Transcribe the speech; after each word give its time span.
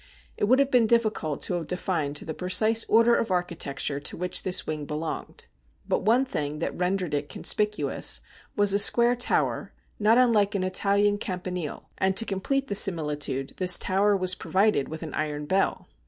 It 0.35 0.45
would 0.45 0.57
have 0.57 0.71
been 0.71 0.87
difficult 0.87 1.43
to 1.43 1.53
have 1.53 1.67
defined 1.67 2.15
the 2.15 2.33
precise 2.33 2.85
order 2.85 3.13
of 3.15 3.29
architecture 3.29 3.99
to 3.99 4.17
which 4.17 4.41
this 4.41 4.65
wing 4.65 4.85
belonged. 4.85 5.45
But 5.87 5.99
one 6.01 6.25
thing 6.25 6.57
that 6.57 6.75
rendered 6.75 7.13
it 7.13 7.29
conspicuous 7.29 8.19
was 8.55 8.73
a 8.73 8.79
square 8.79 9.15
tower, 9.15 9.73
not 9.99 10.17
unlike 10.17 10.55
an 10.55 10.63
Italian 10.63 11.19
campanile, 11.19 11.91
and 11.99 12.17
to 12.17 12.25
complete 12.25 12.67
the 12.67 12.73
similitude 12.73 13.53
this 13.57 13.77
tower 13.77 14.17
was 14.17 14.33
provided 14.33 14.89
with 14.89 15.03
an 15.03 15.13
iron 15.13 15.45
bell. 15.45 15.87